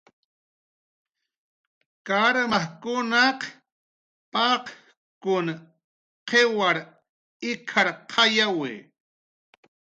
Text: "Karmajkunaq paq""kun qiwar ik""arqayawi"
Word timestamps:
"Karmajkunaq 2.07 3.39
paq""kun 4.33 5.47
qiwar 6.29 6.77
ik""arqayawi" 7.51 8.71